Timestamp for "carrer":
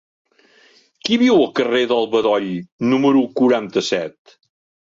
1.59-1.83